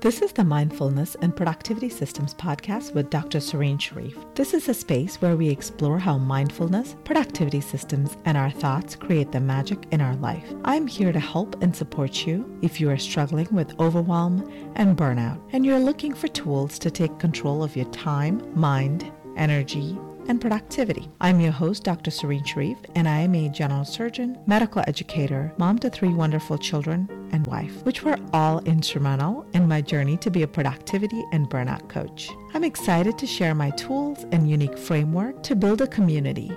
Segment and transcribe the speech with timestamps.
[0.00, 3.40] This is the Mindfulness and Productivity Systems podcast with Dr.
[3.40, 4.16] Serene Sharif.
[4.36, 9.32] This is a space where we explore how mindfulness, productivity systems, and our thoughts create
[9.32, 10.44] the magic in our life.
[10.64, 15.40] I'm here to help and support you if you are struggling with overwhelm and burnout,
[15.50, 19.98] and you're looking for tools to take control of your time, mind, energy,
[20.28, 21.10] and productivity.
[21.20, 22.10] I'm your host, Dr.
[22.10, 27.08] Serene Sharif, and I am a general surgeon, medical educator, mom to three wonderful children,
[27.32, 31.88] and wife, which were all instrumental in my journey to be a productivity and burnout
[31.88, 32.30] coach.
[32.54, 36.56] I'm excited to share my tools and unique framework to build a community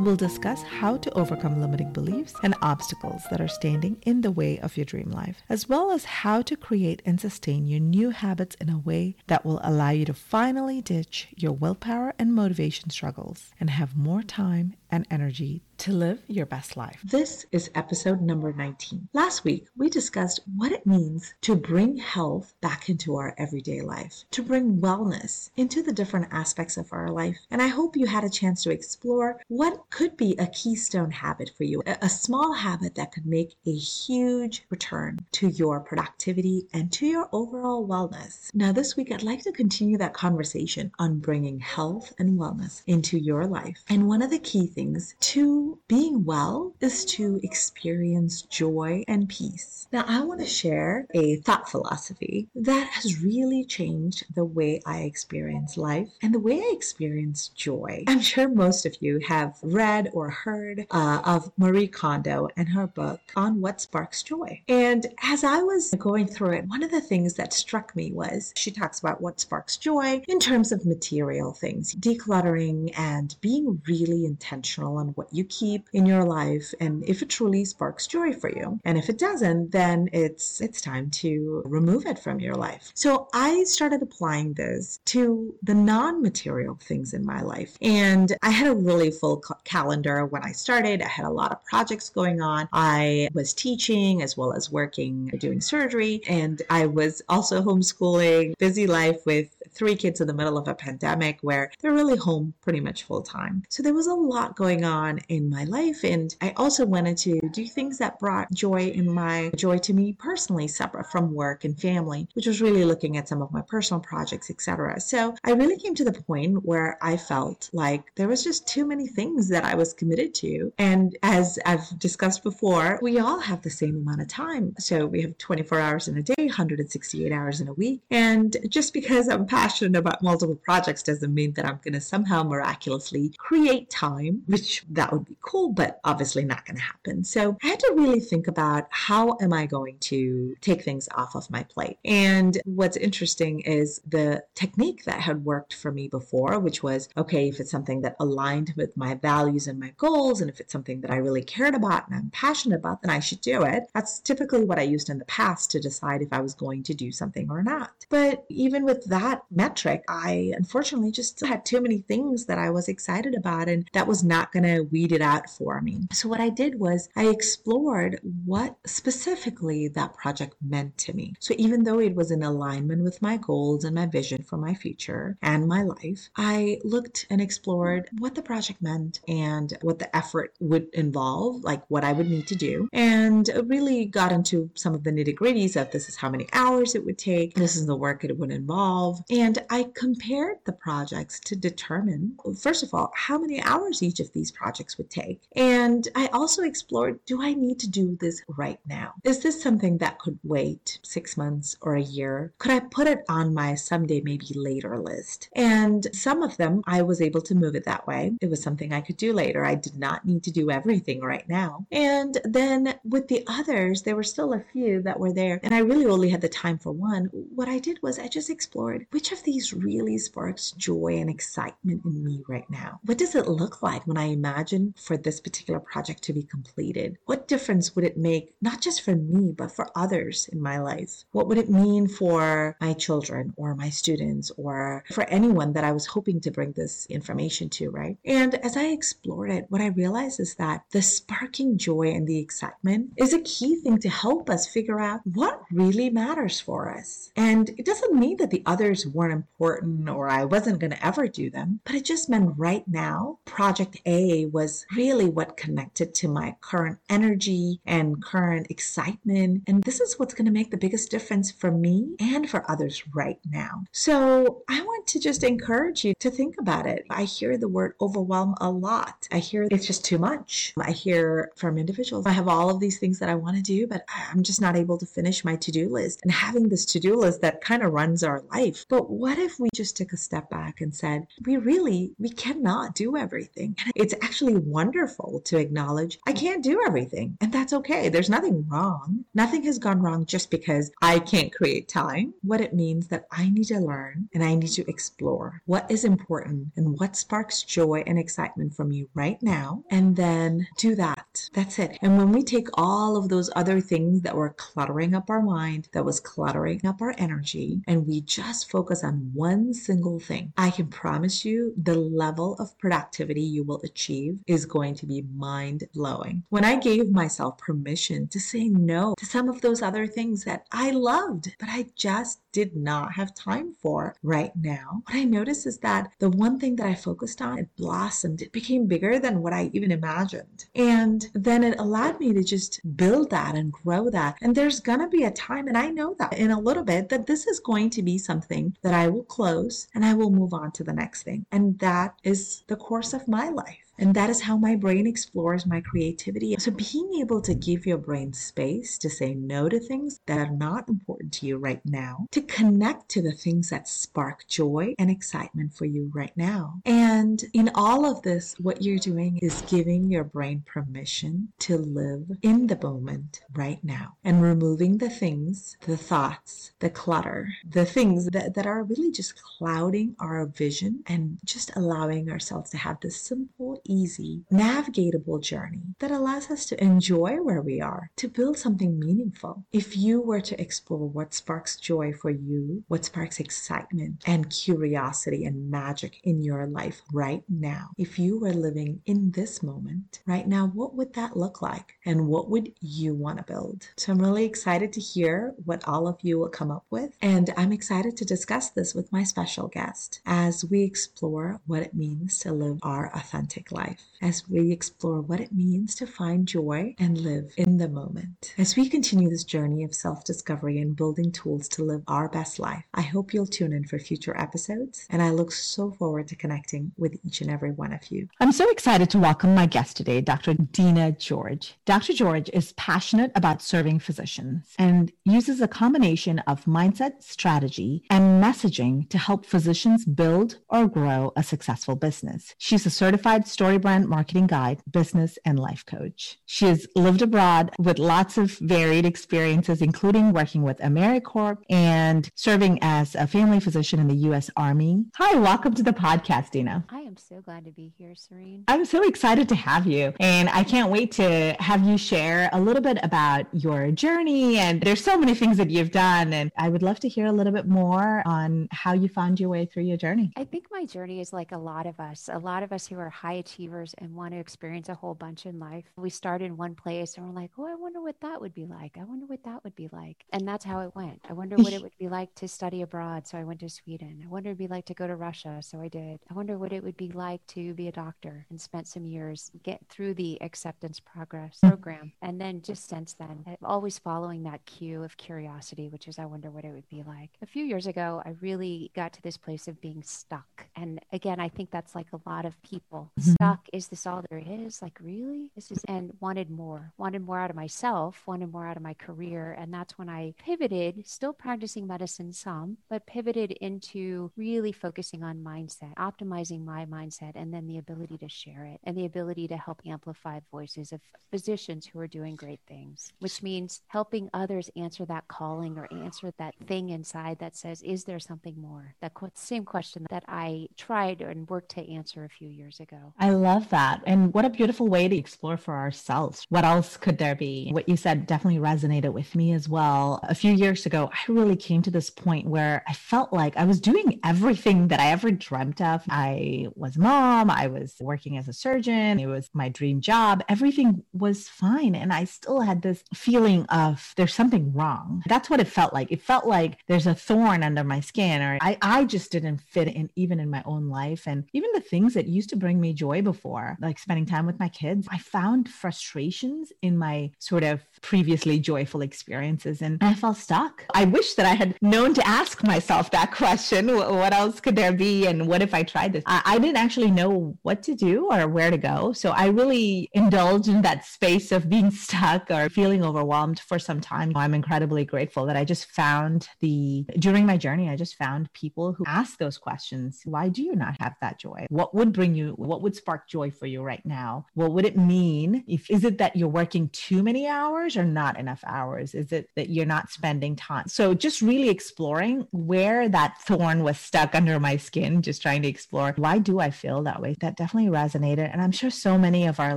[0.00, 4.58] We'll discuss how to overcome limiting beliefs and obstacles that are standing in the way
[4.58, 8.56] of your dream life, as well as how to create and sustain your new habits
[8.62, 13.50] in a way that will allow you to finally ditch your willpower and motivation struggles
[13.60, 17.00] and have more time and energy to live your best life.
[17.02, 19.08] This is episode number 19.
[19.14, 24.24] Last week, we discussed what it means to bring health back into our everyday life,
[24.32, 27.38] to bring wellness into the different aspects of our life.
[27.50, 31.50] And I hope you had a chance to explore what could be a keystone habit
[31.56, 36.92] for you, a small habit that could make a huge return to your productivity and
[36.92, 38.50] to your overall wellness.
[38.52, 43.18] Now, this week, I'd like to continue that conversation on bringing health and wellness into
[43.18, 43.82] your life.
[43.88, 44.79] And one of the key things
[45.20, 49.86] to being well is to experience joy and peace.
[49.92, 55.00] Now, I want to share a thought philosophy that has really changed the way I
[55.00, 58.04] experience life and the way I experience joy.
[58.06, 62.86] I'm sure most of you have read or heard uh, of Marie Kondo and her
[62.86, 64.62] book on what sparks joy.
[64.68, 68.52] And as I was going through it, one of the things that struck me was
[68.56, 74.24] she talks about what sparks joy in terms of material things, decluttering and being really
[74.24, 78.50] intentional on what you keep in your life and if it truly sparks joy for
[78.50, 78.78] you.
[78.84, 82.90] And if it doesn't, then it's it's time to remove it from your life.
[82.94, 87.76] So I started applying this to the non-material things in my life.
[87.80, 91.02] And I had a really full calendar when I started.
[91.02, 92.68] I had a lot of projects going on.
[92.72, 98.86] I was teaching as well as working doing surgery and I was also homeschooling, busy
[98.86, 102.80] life with three kids in the middle of a pandemic where they're really home pretty
[102.80, 103.62] much full time.
[103.68, 106.04] So there was a lot going on in my life.
[106.04, 110.12] And I also wanted to do things that brought joy in my joy to me
[110.12, 114.02] personally, separate from work and family, which was really looking at some of my personal
[114.02, 115.00] projects, etc.
[115.00, 118.84] So I really came to the point where I felt like there was just too
[118.84, 120.70] many things that I was committed to.
[120.76, 124.74] And as I've discussed before, we all have the same amount of time.
[124.78, 128.02] So we have 24 hours in a day, 168 hours in a week.
[128.10, 132.42] And just because I'm passionate about multiple projects doesn't mean that I'm going to somehow
[132.42, 137.22] miraculously create time, which that would be cool, but obviously not going to happen.
[137.24, 141.34] So I had to really think about how am I going to take things off
[141.34, 141.98] of my plate.
[142.04, 147.48] And what's interesting is the technique that had worked for me before, which was okay,
[147.48, 151.00] if it's something that aligned with my values and my goals, and if it's something
[151.02, 153.84] that I really cared about and I'm passionate about, then I should do it.
[153.94, 156.94] That's typically what I used in the past to decide if I was going to
[156.94, 157.92] do something or not.
[158.08, 162.88] But even with that metric, I unfortunately just had too many things that I was
[162.88, 166.08] excited about, and that was not going to weed it out for me.
[166.12, 171.34] So, what I did was I explored what specifically that project meant to me.
[171.40, 174.74] So, even though it was in alignment with my goals and my vision for my
[174.74, 180.14] future and my life, I looked and explored what the project meant and what the
[180.16, 184.94] effort would involve, like what I would need to do, and really got into some
[184.94, 187.86] of the nitty gritties of this is how many hours it would take, this is
[187.86, 189.22] the work it would involve.
[189.30, 194.32] And I compared the projects to determine, first of all, how many hours each of
[194.32, 195.40] these projects would take.
[195.56, 199.14] And I also explored do I need to do this right now?
[199.24, 202.52] Is this something that could wait six months or a year?
[202.58, 205.48] Could I put it on my someday, maybe later list?
[205.54, 208.32] And some of them I was able to move it that way.
[208.40, 209.64] It was something I could do later.
[209.64, 211.86] I did not need to do everything right now.
[211.90, 215.78] And then with the others, there were still a few that were there, and I
[215.78, 217.26] really only had the time for one.
[217.32, 222.04] What I did was I just explored which of these really sparks joy and excitement
[222.04, 223.00] in me right now?
[223.04, 227.16] What does it look like when I imagine for this particular project to be completed?
[227.26, 231.22] What difference would it make, not just for me, but for others in my life?
[231.30, 235.92] What would it mean for my children or my students or for anyone that I
[235.92, 238.18] was hoping to bring this information to, right?
[238.24, 242.40] And as I explored it, what I realized is that the sparking joy and the
[242.40, 247.30] excitement is a key thing to help us figure out what really matters for us.
[247.36, 251.28] And it doesn't mean that the others weren't important or I wasn't going to ever
[251.28, 256.28] do them, but it just meant right now, Project A was really what connected to
[256.28, 259.64] my current energy and current excitement.
[259.66, 263.02] And this is what's going to make the biggest difference for me and for others
[263.14, 263.84] right now.
[263.92, 267.06] So I want to just encourage you to think about it.
[267.10, 269.28] I hear the word overwhelm a lot.
[269.32, 270.72] I hear it's just too much.
[270.78, 273.86] I hear from individuals, I have all of these things that I want to do,
[273.86, 276.20] but I'm just not able to finish my to do list.
[276.22, 278.84] And having this to do list that kind of runs our life.
[278.88, 282.94] But what if we just took a step back and said, we really, we cannot
[282.94, 283.76] do everything.
[283.84, 287.36] And it's actually wonderful to acknowledge I can't do everything.
[287.40, 288.08] And that's okay.
[288.08, 289.24] There's nothing wrong.
[289.34, 292.34] Nothing has gone wrong just because I can't create time.
[292.42, 296.04] What it means that I need to learn and I need to explore what is
[296.04, 299.84] important and what sparks joy and excitement from you right now.
[299.90, 301.48] And then do that.
[301.52, 301.98] That's it.
[302.02, 305.88] And when we take all of those other things that were cluttering up our mind,
[305.92, 310.70] that was cluttering up our energy, and we just focus on one single thing, I
[310.70, 315.84] can promise you the level of productivity you will achieve is going to be mind
[315.94, 316.42] blowing.
[316.48, 320.66] When I gave myself permission to say no to some of those other things that
[320.72, 325.66] I loved, but I just did not have time for right now, what I noticed
[325.66, 328.42] is that the one thing that I focused on, it blossomed.
[328.42, 330.66] It became bigger than what I even imagined.
[330.74, 334.36] And then it allowed me to just build that and grow that.
[334.42, 337.08] And there's going to be a time, and I know that in a little bit,
[337.08, 340.52] that this is going to be something that I will close and I will move
[340.52, 341.46] on to the next thing.
[341.52, 343.69] And that is the course of my life.
[344.00, 346.56] And that is how my brain explores my creativity.
[346.58, 350.50] So being able to give your brain space to say no to things that are
[350.50, 355.10] not important to you right now, to connect to the things that spark joy and
[355.10, 356.80] excitement for you right now.
[356.84, 362.30] And in all of this, what you're doing is giving your brain permission to live
[362.42, 368.26] in the moment right now and removing the things, the thoughts, the clutter, the things
[368.30, 373.20] that, that are really just clouding our vision and just allowing ourselves to have this
[373.20, 378.98] simple, easy, navigatable journey that allows us to enjoy where we are, to build something
[378.98, 379.64] meaningful.
[379.72, 385.44] If you were to explore what sparks joy for you, what sparks excitement and curiosity
[385.44, 390.46] and magic in your life right now, if you were living in this moment right
[390.46, 391.94] now, what would that look like?
[392.06, 393.88] And what would you want to build?
[393.96, 397.16] So I'm really excited to hear what all of you will come up with.
[397.20, 401.94] And I'm excited to discuss this with my special guest as we explore what it
[401.94, 406.46] means to live our authentic life life as we explore what it means to find
[406.46, 408.54] joy and live in the moment.
[408.58, 412.58] As we continue this journey of self discovery and building tools to live our best
[412.58, 416.36] life, I hope you'll tune in for future episodes, and I look so forward to
[416.36, 418.28] connecting with each and every one of you.
[418.40, 420.54] I'm so excited to welcome my guest today, Dr.
[420.54, 421.74] Dina George.
[421.86, 422.12] Dr.
[422.12, 429.08] George is passionate about serving physicians and uses a combination of mindset, strategy, and messaging
[429.08, 432.54] to help physicians build or grow a successful business.
[432.58, 436.38] She's a certified StoryBrand marketing guide, business, and life coach.
[436.46, 442.78] She has lived abroad with lots of varied experiences, including working with AmeriCorps and serving
[442.80, 444.48] as a family physician in the U.S.
[444.56, 445.04] Army.
[445.16, 446.86] Hi, welcome to the podcast, Dina.
[446.88, 448.64] I am so glad to be here, Serene.
[448.66, 450.14] I'm so excited to have you.
[450.20, 454.56] And I can't wait to have you share a little bit about your journey.
[454.56, 456.32] And there's so many things that you've done.
[456.32, 459.50] And I would love to hear a little bit more on how you found your
[459.50, 460.32] way through your journey.
[460.34, 462.98] I think my journey is like a lot of us, a lot of us who
[462.98, 465.84] are high achievers and want to experience a whole bunch in life.
[465.96, 468.66] We start in one place and we're like, oh, I wonder what that would be
[468.66, 468.96] like.
[469.00, 470.24] I wonder what that would be like.
[470.32, 471.20] And that's how it went.
[471.28, 473.26] I wonder what it would be like to study abroad.
[473.26, 474.22] So I went to Sweden.
[474.24, 475.58] I wonder what it'd be like to go to Russia.
[475.62, 476.20] So I did.
[476.30, 479.50] I wonder what it would be like to be a doctor and spent some years
[479.62, 482.12] get through the acceptance progress program.
[482.22, 486.50] And then just since then, always following that cue of curiosity, which is I wonder
[486.50, 487.30] what it would be like.
[487.42, 490.66] A few years ago, I really got to this place of being stuck.
[490.76, 493.10] And again, I think that's like a lot of people.
[493.18, 493.39] Mm-hmm.
[493.40, 493.52] Mm-hmm.
[493.52, 494.82] Stuck is this all there is?
[494.82, 495.50] Like, really?
[495.54, 498.94] This is, and wanted more, wanted more out of myself, wanted more out of my
[498.94, 499.56] career.
[499.58, 505.38] And that's when I pivoted, still practicing medicine some, but pivoted into really focusing on
[505.44, 509.56] mindset, optimizing my mindset and then the ability to share it and the ability to
[509.56, 515.04] help amplify voices of physicians who are doing great things, which means helping others answer
[515.06, 518.94] that calling or answer that thing inside that says, Is there something more?
[519.00, 523.14] That same question that I tried and worked to answer a few years ago.
[523.18, 524.02] I love that.
[524.06, 526.46] And what a beautiful way to explore for ourselves.
[526.48, 527.70] What else could there be?
[527.70, 530.20] What you said definitely resonated with me as well.
[530.24, 533.64] A few years ago, I really came to this point where I felt like I
[533.64, 536.02] was doing everything that I ever dreamt of.
[536.08, 540.42] I was mom, I was working as a surgeon, it was my dream job.
[540.48, 541.94] Everything was fine.
[541.94, 545.22] And I still had this feeling of there's something wrong.
[545.26, 546.10] That's what it felt like.
[546.10, 549.88] It felt like there's a thorn under my skin, or I, I just didn't fit
[549.88, 551.26] in even in my own life.
[551.26, 554.58] And even the things that used to bring me joy before, like spending time with
[554.58, 560.36] my kids, I found frustrations in my sort of previously joyful experiences and I felt
[560.36, 560.84] stuck.
[560.94, 564.92] I wish that I had known to ask myself that question what else could there
[564.92, 565.26] be?
[565.26, 566.24] And what if I tried this?
[566.26, 569.12] I, I didn't actually know what to do or where to go.
[569.12, 574.00] So I really indulged in that space of being stuck or feeling overwhelmed for some
[574.00, 574.32] time.
[574.36, 578.92] I'm incredibly grateful that I just found the, during my journey, I just found people
[578.92, 580.22] who ask those questions.
[580.24, 581.66] Why do you not have that joy?
[581.68, 584.46] What would bring you, what would spark joy for you right now?
[584.54, 585.64] What would it mean?
[585.66, 589.14] If, is it that you're working too many hours or not enough hours?
[589.14, 590.88] Is it that you're not spending time?
[590.88, 595.68] So just really exploring where that thorn was stuck under my skin, just trying to
[595.68, 597.36] explore why do I feel that way?
[597.40, 598.50] That definitely resonated.
[598.52, 599.76] And I'm sure so many of our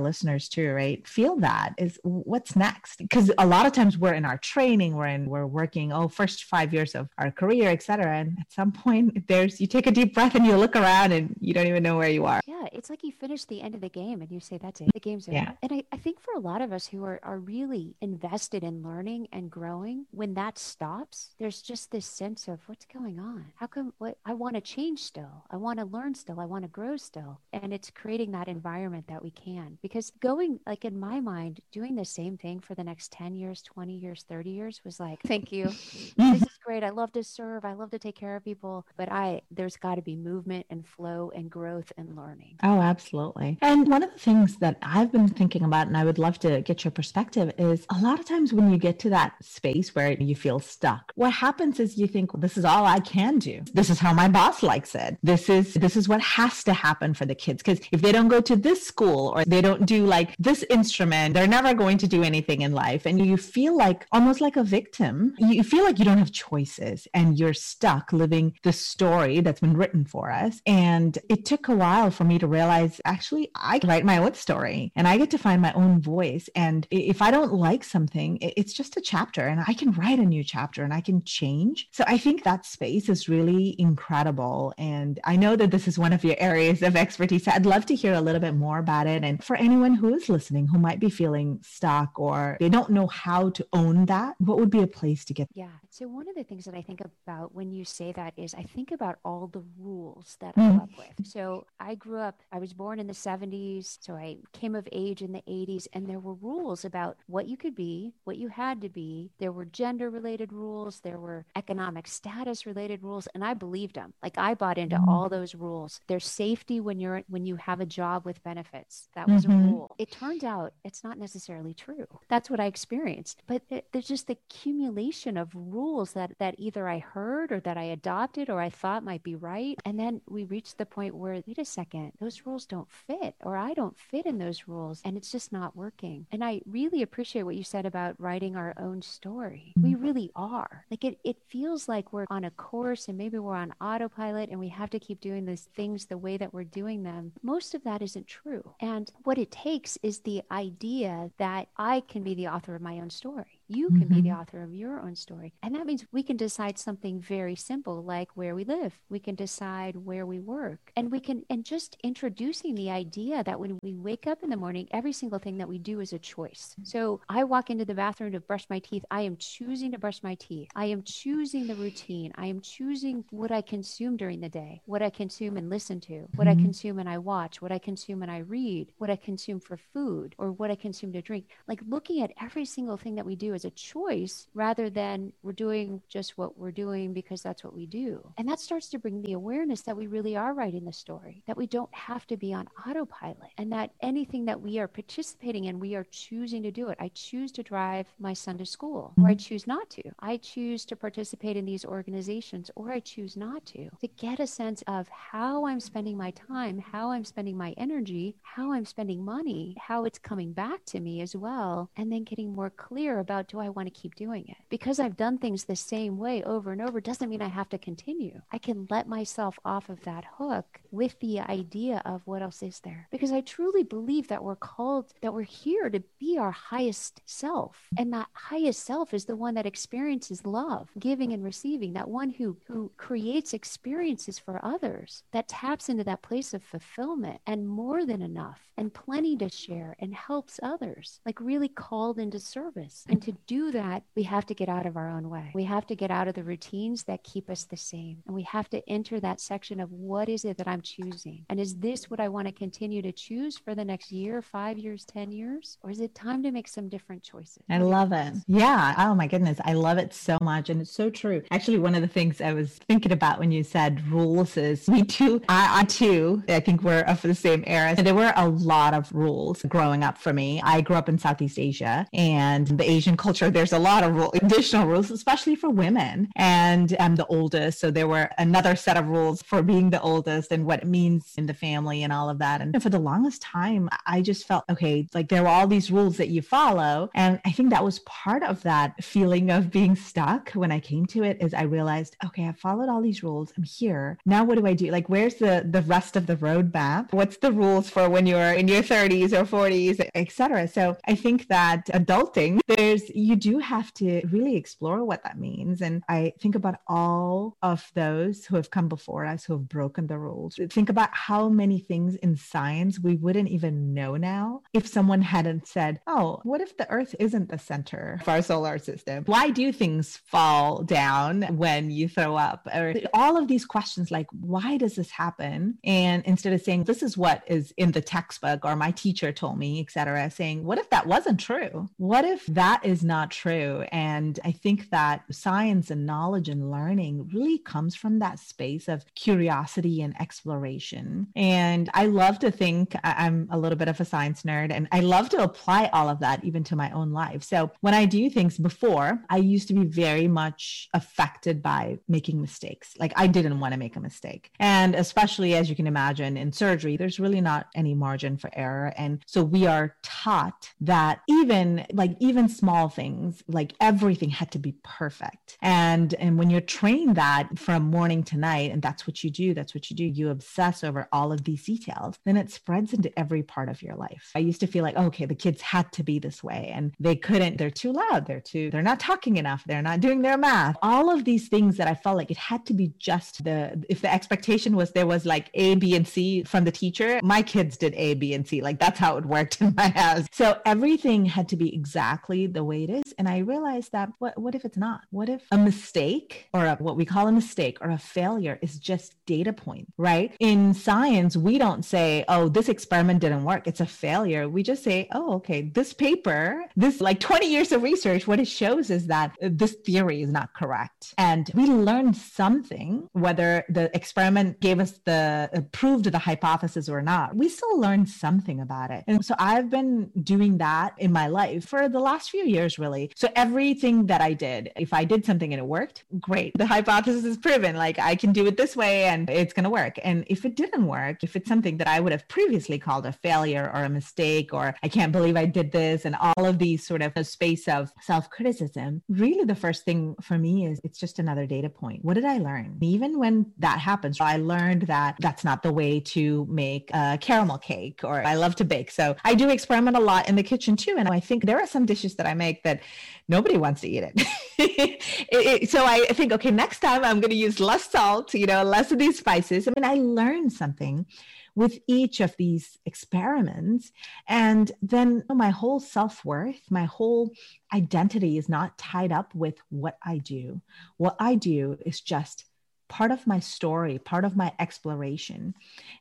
[0.00, 1.06] listeners too, right?
[1.06, 2.98] Feel that is what's next.
[2.98, 6.44] Because a lot of times we're in our training, we're in, we're working, oh, first
[6.44, 8.16] five years of our career, et cetera.
[8.16, 11.34] And at some point there's, you take a deep breath and you look around and
[11.40, 12.40] you don't even know where you are.
[12.46, 12.66] Yeah.
[12.72, 14.90] It's like you finish the end of the game and you say, that's it.
[14.92, 15.38] The game's over.
[15.38, 15.52] Yeah.
[15.62, 18.82] And I, I think for a lot of us who are, are really invested in
[18.82, 23.46] learning and growing, when that stops, there's just this sense of what's going on?
[23.54, 25.46] How come what I want to change still?
[25.50, 26.38] I want to learn still.
[26.38, 27.40] I want to grow still.
[27.54, 29.78] And it's creating that environment that we can.
[29.80, 33.62] Because going, like in my mind, doing the same thing for the next 10 years,
[33.62, 35.64] 20 years, 30 years was like, thank you.
[36.18, 36.84] this is great.
[36.84, 37.64] I love to serve.
[37.64, 38.86] I love to take care of people.
[38.98, 42.56] But I, there's got to be movement and flow and growth and learning.
[42.62, 43.13] Oh, absolutely.
[43.62, 46.60] And one of the things that I've been thinking about, and I would love to
[46.62, 50.12] get your perspective, is a lot of times when you get to that space where
[50.12, 53.62] you feel stuck, what happens is you think, well, this is all I can do.
[53.72, 55.18] This is how my boss likes it.
[55.22, 57.62] This is this is what has to happen for the kids.
[57.62, 61.34] Because if they don't go to this school or they don't do like this instrument,
[61.34, 63.06] they're never going to do anything in life.
[63.06, 65.34] And you feel like almost like a victim.
[65.38, 69.76] You feel like you don't have choices and you're stuck living the story that's been
[69.76, 70.60] written for us.
[70.66, 74.92] And it took a while for me to realize actually I write my own story
[74.96, 76.48] and I get to find my own voice.
[76.54, 80.24] And if I don't like something, it's just a chapter and I can write a
[80.24, 81.88] new chapter and I can change.
[81.92, 84.74] So I think that space is really incredible.
[84.78, 87.46] And I know that this is one of your areas of expertise.
[87.48, 89.24] I'd love to hear a little bit more about it.
[89.24, 93.06] And for anyone who is listening who might be feeling stuck or they don't know
[93.06, 95.48] how to own that, what would be a place to get?
[95.54, 95.68] Yeah.
[95.90, 98.62] So one of the things that I think about when you say that is I
[98.62, 100.62] think about all the rules that mm.
[100.62, 101.26] I grew up with.
[101.26, 103.98] So I grew up, I was born in the 70s.
[104.00, 107.56] So I came of age in the 80s, and there were rules about what you
[107.56, 109.30] could be, what you had to be.
[109.38, 114.12] There were gender related rules, there were economic status related rules, and I believed them.
[114.22, 115.08] Like I bought into mm.
[115.08, 116.00] all those rules.
[116.06, 119.08] There's safety when you're when you have a job with benefits.
[119.14, 119.68] That was mm-hmm.
[119.68, 119.94] a rule.
[119.98, 122.06] It turned out it's not necessarily true.
[122.28, 123.42] That's what I experienced.
[123.46, 127.76] But it, there's just the accumulation of rules that that either I heard or that
[127.76, 129.78] I adopted or I thought might be right.
[129.84, 133.56] And then we reached the point where wait a second, those rules don't fit or
[133.56, 136.26] I don't fit in those rules and it's just not working.
[136.32, 139.72] And I really appreciate what you said about writing our own story.
[139.76, 140.02] We mm-hmm.
[140.02, 140.84] really are.
[140.90, 144.58] Like it it feels like we're on a course and maybe we're on autopilot and
[144.58, 147.32] we have to keep doing these things the way that we're doing them.
[147.42, 148.74] Most of that isn't true.
[148.80, 152.98] And what it takes is the idea that I can be the author of my
[152.98, 153.53] own story.
[153.68, 154.14] You can mm-hmm.
[154.14, 154.40] be the mm-hmm.
[154.40, 155.54] author of your own story.
[155.62, 158.98] And that means we can decide something very simple like where we live.
[159.08, 160.92] We can decide where we work.
[160.96, 164.56] And we can, and just introducing the idea that when we wake up in the
[164.56, 166.74] morning, every single thing that we do is a choice.
[166.82, 169.04] So I walk into the bathroom to brush my teeth.
[169.10, 170.68] I am choosing to brush my teeth.
[170.74, 172.32] I am choosing the routine.
[172.36, 176.28] I am choosing what I consume during the day, what I consume and listen to,
[176.34, 176.60] what mm-hmm.
[176.60, 179.76] I consume and I watch, what I consume and I read, what I consume for
[179.76, 181.46] food, or what I consume to drink.
[181.66, 185.32] Like looking at every single thing that we do do as a choice rather than
[185.42, 188.26] we're doing just what we're doing because that's what we do.
[188.36, 191.56] And that starts to bring the awareness that we really are writing the story, that
[191.56, 195.78] we don't have to be on autopilot, and that anything that we are participating in,
[195.78, 196.98] we are choosing to do it.
[197.00, 199.38] I choose to drive my son to school, or I mm-hmm.
[199.38, 200.02] choose not to.
[200.20, 203.90] I choose to participate in these organizations, or I choose not to.
[204.00, 208.36] To get a sense of how I'm spending my time, how I'm spending my energy,
[208.42, 212.52] how I'm spending money, how it's coming back to me as well, and then getting
[212.52, 214.56] more clear about do I want to keep doing it?
[214.68, 217.78] Because I've done things the same way over and over doesn't mean I have to
[217.78, 218.40] continue.
[218.52, 222.80] I can let myself off of that hook with the idea of what else is
[222.80, 223.08] there.
[223.10, 227.88] Because I truly believe that we're called, that we're here to be our highest self.
[227.98, 232.30] And that highest self is the one that experiences love, giving and receiving, that one
[232.30, 238.04] who, who creates experiences for others, that taps into that place of fulfillment and more
[238.04, 243.04] than enough and plenty to share and helps others, like really called into service.
[243.08, 245.50] And to do that, we have to get out of our own way.
[245.54, 248.22] We have to get out of the routines that keep us the same.
[248.26, 251.44] And we have to enter that section of what is it that I'm choosing?
[251.48, 254.78] And is this what I want to continue to choose for the next year, five
[254.78, 255.78] years, 10 years?
[255.82, 257.62] Or is it time to make some different choices?
[257.68, 258.34] I love it.
[258.46, 258.94] Yeah.
[258.98, 259.58] Oh my goodness.
[259.64, 260.70] I love it so much.
[260.70, 261.42] And it's so true.
[261.50, 265.02] Actually, one of the things I was thinking about when you said rules is me
[265.02, 265.42] too.
[265.48, 267.94] I, I too, I think we're of the same era.
[267.94, 270.60] There were a lot of rules growing up for me.
[270.62, 274.30] I grew up in Southeast Asia and the Asian culture, there's a lot of rule,
[274.42, 276.30] additional rules, especially for women.
[276.36, 277.80] And I'm the oldest.
[277.80, 281.32] So there were another set of rules for being the oldest and what it means
[281.38, 282.60] in the family and all of that.
[282.60, 286.18] And for the longest time, I just felt, okay, like there were all these rules
[286.18, 287.10] that you follow.
[287.14, 291.06] And I think that was part of that feeling of being stuck when I came
[291.06, 293.54] to it is I realized, okay, I followed all these rules.
[293.56, 294.18] I'm here.
[294.26, 294.90] Now what do I do?
[294.90, 297.12] Like, where's the, the rest of the roadmap?
[297.12, 300.68] What's the rules for when you're in your 30s or 40s, etc.
[300.68, 305.80] So I think that adulting, there's you do have to really explore what that means.
[305.80, 310.06] And I think about all of those who have come before us who have broken
[310.06, 310.58] the rules.
[310.70, 315.66] Think about how many things in science we wouldn't even know now if someone hadn't
[315.66, 319.24] said, Oh, what if the earth isn't the center of our solar system?
[319.26, 322.66] Why do things fall down when you throw up?
[322.74, 325.78] Or all of these questions like, why does this happen?
[325.84, 329.58] And instead of saying, This is what is in the textbook or my teacher told
[329.58, 331.88] me, etc., saying, what if that wasn't true?
[331.96, 333.84] What if that is not true?
[333.92, 339.04] And I think that science and knowledge and learning really comes from that space of
[339.14, 341.28] curiosity and exploration.
[341.36, 345.00] And I love to think I'm a little bit of a science nerd and I
[345.00, 347.42] love to apply all of that even to my own life.
[347.42, 352.40] So when I do things before, I used to be very much affected by making
[352.40, 352.94] mistakes.
[352.98, 354.50] Like I didn't want to make a mistake.
[354.58, 358.92] And especially as you can imagine in surgery, there's really not any margin for error.
[358.96, 364.58] And so we are taught that even like even small things, like everything had to
[364.58, 365.56] be perfect.
[365.60, 369.54] And and when you're trained that from morning to night, and that's what you do,
[369.54, 373.16] that's what you do, you obsess over all of these details, then it spreads into
[373.18, 374.30] every part of your life.
[374.34, 377.16] I used to feel like, okay, the kids had to be this way and they
[377.16, 380.76] couldn't, they're too loud, they're too, they're not talking enough, they're not doing their math.
[380.82, 384.00] All of these things that I felt like it had to be just the if
[384.00, 387.76] the expectation was there was like A, B, and C from the teacher, my kids
[387.76, 388.60] did a b and C.
[388.60, 390.26] Like that's how it worked in my house.
[390.32, 393.14] So everything had to be exactly the way it is.
[393.18, 395.02] And I realized that what, what if it's not?
[395.10, 398.78] What if a mistake or a, what we call a mistake or a failure is
[398.78, 400.34] just data point, right?
[400.40, 403.66] In science, we don't say, oh, this experiment didn't work.
[403.66, 404.48] It's a failure.
[404.48, 408.48] We just say, oh, okay, this paper, this like 20 years of research, what it
[408.48, 411.14] shows is that this theory is not correct.
[411.18, 417.02] And we learned something, whether the experiment gave us the, uh, proved the hypothesis or
[417.02, 417.34] not.
[417.34, 419.04] We still learned something about it.
[419.06, 423.10] And so I've been doing that in my life for the last few years, really.
[423.14, 426.56] So everything that I did, if I did something and it worked, great.
[426.56, 427.76] The hypothesis is proven.
[427.76, 429.98] Like I can do it this way and it's going to work.
[430.02, 433.12] And if it didn't work, if it's something that I would have previously called a
[433.12, 436.86] failure or a mistake, or I can't believe I did this, and all of these
[436.86, 440.98] sort of a space of self criticism, really the first thing for me is it's
[440.98, 442.04] just another data point.
[442.04, 442.78] What did I learn?
[442.80, 447.58] Even when that happens, I learned that that's not the way to make a caramel
[447.58, 448.90] cake or I love to bake.
[448.90, 450.96] So I do experiment a lot in the kitchen too.
[450.98, 452.82] And I think there are some dishes that I make that
[453.28, 454.12] nobody wants to eat it.
[454.58, 458.46] it, it so I think, okay, next time I'm going to use less salt, you
[458.46, 459.66] know, less of these spices.
[459.66, 461.06] I mean, I learned something
[461.54, 463.92] with each of these experiments.
[464.28, 467.32] And then my whole self worth, my whole
[467.72, 470.60] identity is not tied up with what I do.
[470.96, 472.44] What I do is just
[472.88, 475.54] part of my story, part of my exploration.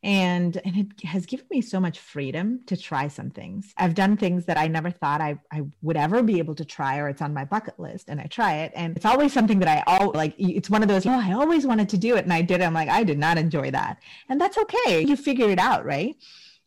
[0.03, 3.73] And, and it has given me so much freedom to try some things.
[3.77, 6.97] I've done things that I never thought I, I would ever be able to try,
[6.97, 8.73] or it's on my bucket list and I try it.
[8.75, 11.65] And it's always something that I all like, it's one of those, oh, I always
[11.65, 12.25] wanted to do it.
[12.25, 12.65] And I did it.
[12.65, 14.01] I'm like, I did not enjoy that.
[14.29, 15.01] And that's okay.
[15.01, 16.15] You figure it out, right?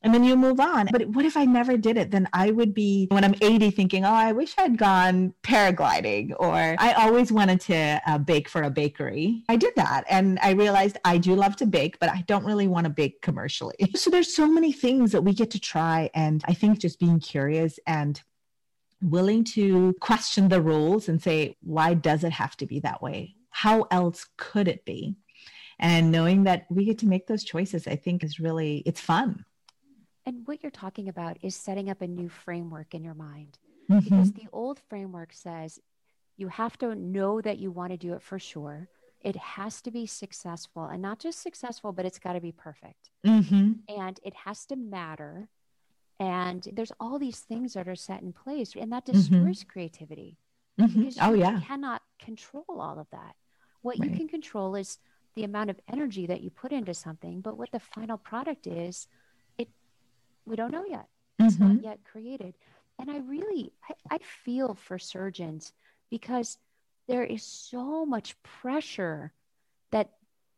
[0.03, 0.89] And then you move on.
[0.93, 2.11] But what if I never did it?
[2.11, 6.77] Then I would be, when I'm 80, thinking, oh, I wish I'd gone paragliding, or
[6.79, 9.43] I always wanted to uh, bake for a bakery.
[9.49, 10.05] I did that.
[10.09, 13.23] And I realized I do love to bake, but I don't really want to bake
[13.23, 13.77] commercially.
[13.97, 16.11] So there's so many things that we get to try.
[16.15, 18.21] And I think just being curious and
[19.03, 23.35] willing to question the rules and say, why does it have to be that way?
[23.51, 25.17] How else could it be?
[25.79, 29.45] And knowing that we get to make those choices, I think is really, it's fun.
[30.27, 33.59] And what you're talking about is setting up a new framework in your mind.
[33.89, 34.01] Mm-hmm.
[34.01, 35.79] Because the old framework says
[36.37, 38.89] you have to know that you want to do it for sure.
[39.23, 43.11] It has to be successful and not just successful, but it's got to be perfect.
[43.25, 43.73] Mm-hmm.
[43.89, 45.49] And it has to matter.
[46.19, 49.19] And there's all these things that are set in place, and that mm-hmm.
[49.19, 49.69] destroys mm-hmm.
[49.69, 50.37] creativity.
[50.77, 51.57] Because oh, yeah.
[51.57, 53.35] You cannot control all of that.
[53.83, 54.11] What right.
[54.11, 54.99] you can control is
[55.35, 59.07] the amount of energy that you put into something, but what the final product is,
[60.47, 61.07] we don't know yet.
[61.39, 61.75] It's mm-hmm.
[61.75, 62.55] not yet created.
[62.99, 65.73] And I really, I, I feel for surgeons
[66.11, 66.59] because
[67.09, 69.33] there is so much pressure
[69.93, 70.11] that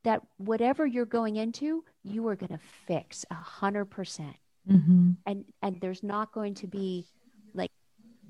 [0.05, 4.37] that whatever you're going into, you are going to fix a hundred percent.
[4.71, 5.13] Mm-hmm.
[5.27, 7.07] And and there's not going to be
[7.55, 7.73] like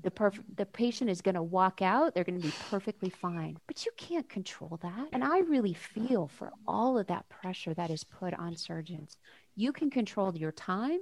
[0.01, 3.57] the perfect the patient is going to walk out they're going to be perfectly fine
[3.67, 7.89] but you can't control that and i really feel for all of that pressure that
[7.89, 9.17] is put on surgeons
[9.55, 10.99] you can control your time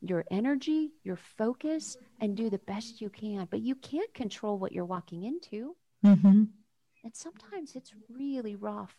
[0.00, 3.46] your energy, your focus, and do the best you can.
[3.50, 5.76] But you can't control what you're walking into.
[6.04, 6.44] Mm-hmm.
[7.04, 8.94] And sometimes it's really rough.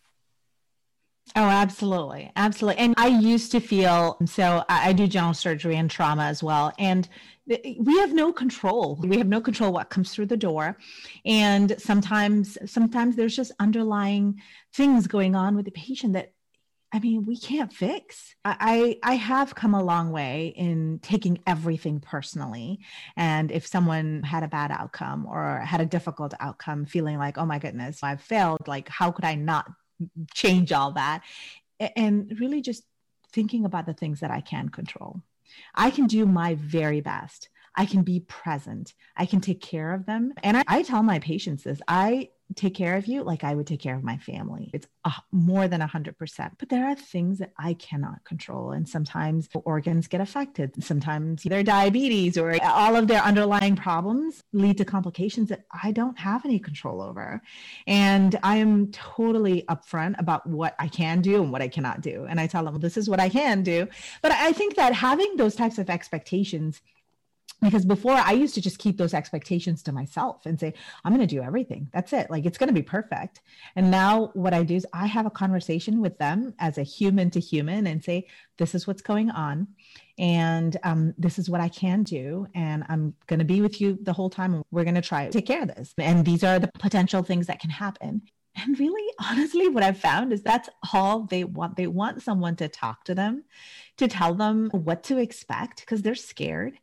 [1.35, 2.31] Oh, absolutely.
[2.35, 2.81] Absolutely.
[2.81, 6.71] And I used to feel so I, I do general surgery and trauma as well.
[6.79, 7.07] And
[7.45, 8.99] we have no control.
[9.03, 10.77] We have no control what comes through the door.
[11.25, 14.41] And sometimes, sometimes there's just underlying
[14.73, 16.33] things going on with the patient that
[16.93, 18.33] I mean, we can't fix.
[18.45, 22.79] I I have come a long way in taking everything personally.
[23.17, 27.45] And if someone had a bad outcome or had a difficult outcome, feeling like, oh
[27.45, 29.65] my goodness, I've failed, like how could I not
[30.33, 31.23] change all that?
[31.95, 32.83] And really just
[33.33, 35.21] thinking about the things that I can control.
[35.75, 37.49] I can do my very best.
[37.75, 38.93] I can be present.
[39.15, 40.33] I can take care of them.
[40.41, 43.67] And I, I tell my patients this I take care of you like I would
[43.67, 44.69] take care of my family.
[44.73, 44.87] It's
[45.31, 46.51] more than 100%.
[46.57, 48.71] But there are things that I cannot control.
[48.71, 50.83] And sometimes organs get affected.
[50.83, 56.17] Sometimes their diabetes or all of their underlying problems lead to complications that I don't
[56.17, 57.41] have any control over.
[57.85, 62.25] And I am totally upfront about what I can do and what I cannot do.
[62.29, 63.87] And I tell them, well, this is what I can do.
[64.21, 66.81] But I think that having those types of expectations
[67.61, 71.27] because before I used to just keep those expectations to myself and say, I'm going
[71.27, 71.89] to do everything.
[71.91, 72.29] That's it.
[72.29, 73.41] Like it's going to be perfect.
[73.75, 77.31] And now what I do is I have a conversation with them as a human
[77.31, 79.67] to human and say, this is what's going on.
[80.19, 82.47] And um, this is what I can do.
[82.53, 84.63] And I'm going to be with you the whole time.
[84.71, 85.93] We're going to try to take care of this.
[85.97, 88.21] And these are the potential things that can happen.
[88.57, 91.77] And really, honestly, what I've found is that's all they want.
[91.77, 93.43] They want someone to talk to them,
[93.97, 96.79] to tell them what to expect because they're scared.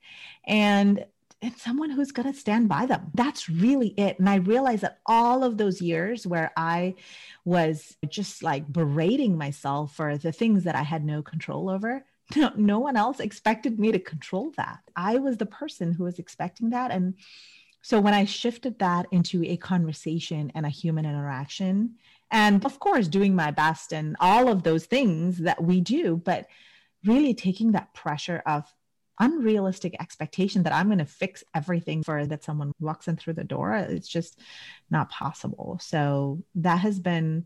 [0.47, 1.05] And
[1.45, 3.11] and someone who's going to stand by them.
[3.13, 4.19] That's really it.
[4.19, 6.95] And I realized that all of those years where I
[7.45, 12.07] was just like berating myself for the things that I had no control over,
[12.37, 14.79] no, no one else expected me to control that.
[14.97, 16.91] I was the person who was expecting that.
[16.91, 17.15] And
[17.85, 21.97] so when I shifted that into a conversation and a human interaction,
[22.31, 26.47] and of course, doing my best and all of those things that we do, but
[27.05, 28.73] really taking that pressure of
[29.21, 33.45] unrealistic expectation that I'm going to fix everything for that someone walks in through the
[33.45, 34.41] door, it's just
[34.91, 35.79] not possible.
[35.83, 37.45] So that has been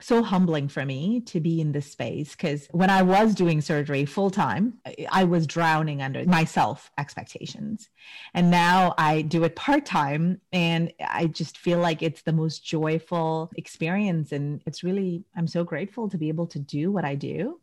[0.00, 4.04] so humbling for me to be in this space because when I was doing surgery
[4.04, 4.78] full time,
[5.10, 7.88] I was drowning under myself expectations.
[8.32, 12.64] And now I do it part time and I just feel like it's the most
[12.64, 14.30] joyful experience.
[14.30, 17.60] And it's really, I'm so grateful to be able to do what I do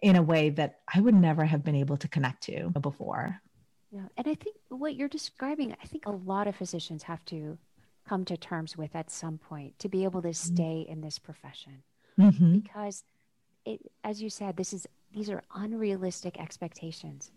[0.00, 3.42] in a way that I would never have been able to connect to before.
[3.90, 4.08] Yeah.
[4.16, 7.58] And I think what you're describing, I think a lot of physicians have to
[8.06, 10.54] come to terms with at some point to be able to mm-hmm.
[10.54, 11.82] stay in this profession
[12.18, 12.58] mm-hmm.
[12.58, 13.04] because
[13.64, 17.30] it as you said this is these are unrealistic expectations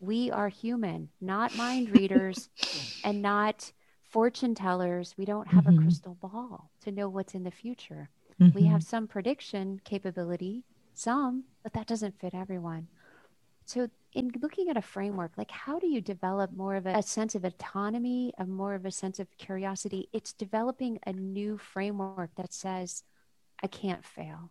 [0.00, 2.48] we are human not mind readers
[3.04, 5.78] and not fortune tellers we don't have mm-hmm.
[5.78, 8.10] a crystal ball to know what's in the future
[8.42, 8.58] Mm-hmm.
[8.58, 12.88] We have some prediction capability, some, but that doesn't fit everyone.
[13.64, 17.02] So, in looking at a framework, like how do you develop more of a, a
[17.02, 20.08] sense of autonomy, a more of a sense of curiosity?
[20.12, 23.04] It's developing a new framework that says,
[23.62, 24.50] I can't fail.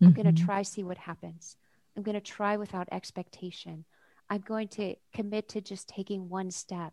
[0.00, 0.22] I'm mm-hmm.
[0.22, 1.56] going to try, see what happens.
[1.96, 3.84] I'm going to try without expectation.
[4.28, 6.92] I'm going to commit to just taking one step,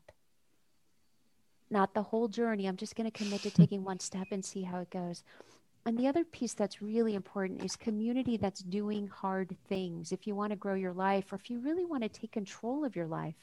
[1.69, 2.67] not the whole journey.
[2.67, 5.23] I'm just going to commit to taking one step and see how it goes.
[5.87, 10.11] And the other piece that's really important is community that's doing hard things.
[10.11, 12.83] If you want to grow your life, or if you really want to take control
[12.83, 13.35] of your life,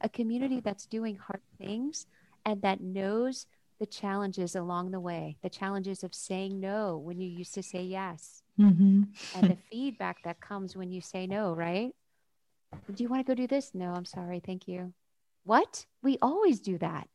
[0.00, 2.08] a community that's doing hard things
[2.44, 3.46] and that knows
[3.78, 7.84] the challenges along the way, the challenges of saying no when you used to say
[7.84, 9.04] yes, mm-hmm.
[9.36, 11.94] and the feedback that comes when you say no, right?
[12.92, 13.70] Do you want to go do this?
[13.72, 14.42] No, I'm sorry.
[14.44, 14.92] Thank you.
[15.44, 15.86] What?
[16.02, 17.08] We always do that.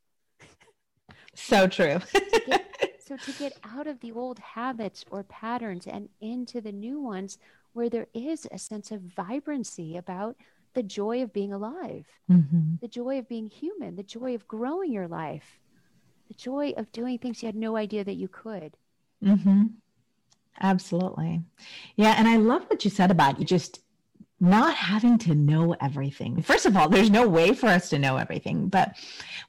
[1.35, 1.99] So true.
[3.09, 7.39] So to get out of the old habits or patterns and into the new ones
[7.73, 10.35] where there is a sense of vibrancy about
[10.75, 12.75] the joy of being alive, mm-hmm.
[12.79, 15.57] the joy of being human, the joy of growing your life,
[16.27, 18.77] the joy of doing things you had no idea that you could.
[19.25, 19.63] Mm-hmm.
[20.61, 21.41] Absolutely.
[21.95, 22.13] Yeah.
[22.15, 23.79] And I love what you said about you just
[24.39, 26.41] not having to know everything.
[26.41, 28.95] First of all, there's no way for us to know everything, but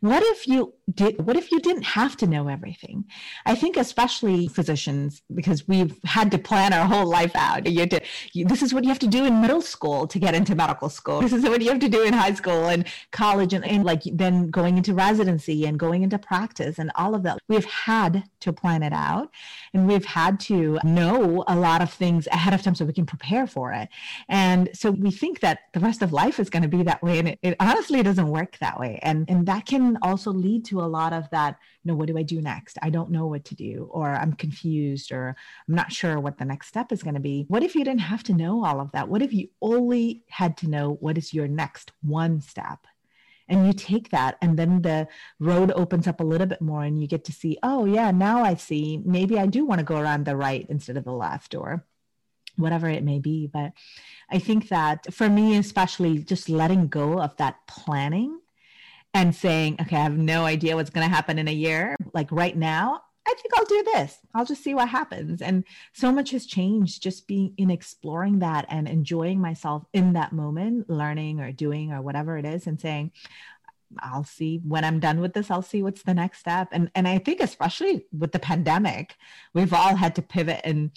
[0.01, 3.05] what if you did what if you didn't have to know everything?
[3.47, 7.67] I think especially physicians because we've had to plan our whole life out.
[7.67, 8.01] You had to,
[8.33, 10.89] you, this is what you have to do in middle school to get into medical
[10.89, 11.21] school.
[11.21, 14.03] This is what you have to do in high school and college and, and like
[14.13, 17.39] then going into residency and going into practice and all of that.
[17.49, 19.31] We've had to plan it out
[19.75, 23.07] and we've had to know a lot of things ahead of time so we can
[23.07, 23.89] prepare for it.
[24.29, 27.19] And so we think that the rest of life is going to be that way
[27.19, 28.99] and it, it honestly doesn't work that way.
[29.03, 32.17] And and that can also lead to a lot of that you know what do
[32.17, 32.79] i do next?
[32.81, 35.37] I don't know what to do or i'm confused or
[35.69, 37.45] i'm not sure what the next step is going to be.
[37.49, 39.09] What if you didn't have to know all of that?
[39.09, 42.87] What if you only had to know what is your next one step?
[43.51, 45.09] And you take that and then the
[45.41, 48.45] road opens up a little bit more and you get to see oh yeah now
[48.45, 51.55] i see maybe i do want to go around the right instead of the left
[51.55, 51.85] or
[52.57, 53.47] whatever it may be.
[53.47, 53.73] But
[54.31, 58.41] I think that for me, especially just letting go of that planning
[59.13, 61.97] and saying, okay, I have no idea what's going to happen in a year.
[62.13, 64.19] Like right now, I think I'll do this.
[64.35, 65.43] I'll just see what happens.
[65.43, 70.33] And so much has changed just being in exploring that and enjoying myself in that
[70.33, 73.13] moment, learning or doing or whatever it is, and saying,
[73.99, 76.69] I'll see when I'm done with this, I'll see what's the next step.
[76.73, 79.17] And and I think especially with the pandemic,
[79.53, 80.93] we've all had to pivot and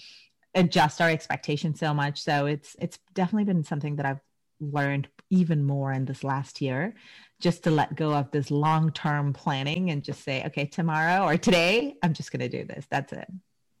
[0.54, 2.22] adjust our expectations so much.
[2.22, 4.20] So it's it's definitely been something that I've
[4.60, 6.94] learned even more in this last year
[7.40, 11.94] just to let go of this long-term planning and just say okay tomorrow or today
[12.02, 12.86] i'm just going to do this.
[12.88, 13.26] That's it.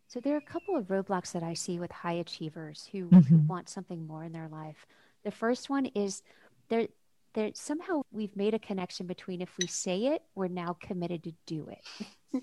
[0.08, 3.20] So there are a couple of roadblocks that i see with high achievers who, mm-hmm.
[3.20, 4.86] who want something more in their life.
[5.24, 6.22] The first one is
[6.68, 6.88] there
[7.34, 11.32] there somehow we've made a connection between if we say it we're now committed to
[11.46, 11.84] do it.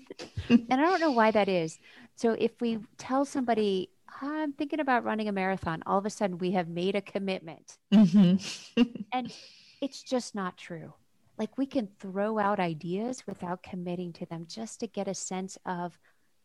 [0.48, 1.78] And i don't know why that is.
[2.16, 3.90] So if we tell somebody
[4.22, 5.82] I'm thinking about running a marathon.
[5.84, 7.76] All of a sudden, we have made a commitment.
[7.92, 8.82] Mm-hmm.
[9.12, 9.32] and
[9.80, 10.92] it's just not true.
[11.38, 15.58] Like we can throw out ideas without committing to them just to get a sense
[15.66, 15.98] of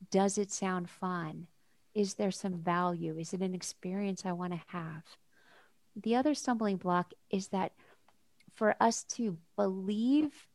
[0.10, 1.48] does it sound fun?
[1.94, 3.18] Is there some value?
[3.18, 5.04] Is it an experience I want to have?
[5.96, 7.74] The other stumbling block is that
[8.56, 10.48] for us to believe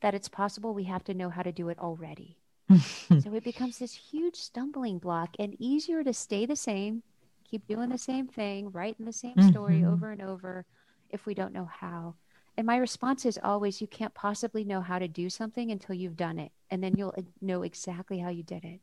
[0.00, 2.38] that it's possible, we have to know how to do it already.
[3.20, 7.02] so it becomes this huge stumbling block and easier to stay the same,
[7.44, 9.92] keep doing the same thing, writing the same story mm-hmm.
[9.92, 10.64] over and over
[11.10, 12.14] if we don't know how.
[12.56, 16.16] And my response is always you can't possibly know how to do something until you've
[16.16, 16.52] done it.
[16.70, 18.80] And then you'll know exactly how you did it.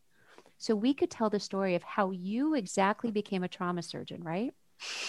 [0.57, 4.53] So we could tell the story of how you exactly became a trauma surgeon, right?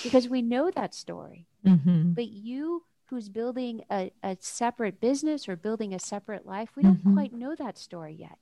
[0.03, 1.47] Because we know that story.
[1.67, 2.13] Mm-hmm.
[2.13, 6.99] But you who's building a, a, separate business or building a separate life, we don't
[6.99, 7.15] mm-hmm.
[7.15, 8.39] quite know that story yet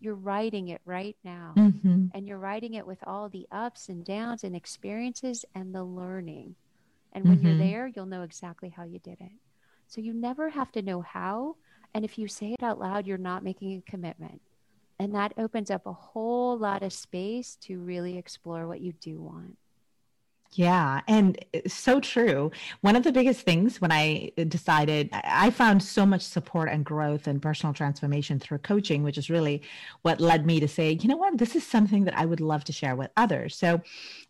[0.00, 1.54] you're writing it right now.
[1.56, 2.06] Mm-hmm.
[2.14, 6.56] and you're writing it with all the ups and downs and experiences and the learning.
[7.12, 7.46] And when mm-hmm.
[7.46, 9.32] you're there you'll know exactly how you did it.
[9.88, 11.56] So you never have to know how.
[11.92, 14.40] And if you say it out loud you're not making a commitment.
[14.98, 19.20] And that opens up a whole lot of space to really explore what you do
[19.20, 19.56] want
[20.52, 22.50] yeah, and uh, so true.
[22.80, 26.84] One of the biggest things when I uh, decided, I found so much support and
[26.84, 29.62] growth and personal transformation through coaching, which is really
[30.02, 32.64] what led me to say, you know what, this is something that I would love
[32.64, 33.54] to share with others.
[33.56, 33.80] So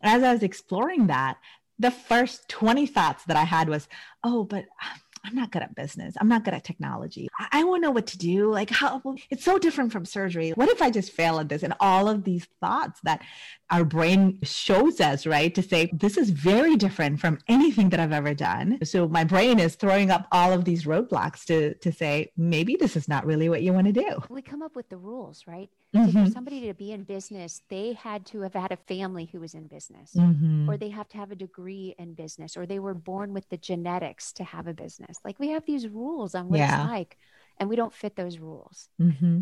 [0.02, 1.38] as I was exploring that,
[1.78, 3.88] the first 20 thoughts that I had was,
[4.22, 6.14] oh, but um, I'm not good at business.
[6.20, 7.28] I'm not good at technology.
[7.38, 8.50] I, I won't know what to do.
[8.50, 10.50] Like how it's so different from surgery.
[10.50, 11.62] What if I just fail at this?
[11.62, 13.22] And all of these thoughts that
[13.70, 15.54] our brain shows us, right?
[15.54, 18.78] To say, this is very different from anything that I've ever done.
[18.84, 22.96] So my brain is throwing up all of these roadblocks to, to say, maybe this
[22.96, 24.22] is not really what you want to do.
[24.28, 25.70] We come up with the rules, right?
[25.94, 26.10] Mm-hmm.
[26.10, 29.40] So for somebody to be in business, they had to have had a family who
[29.40, 30.68] was in business, mm-hmm.
[30.68, 33.56] or they have to have a degree in business, or they were born with the
[33.56, 35.18] genetics to have a business.
[35.24, 36.82] Like we have these rules on what yeah.
[36.82, 37.18] it's like,
[37.58, 38.88] and we don't fit those rules.
[39.00, 39.40] Mm-hmm.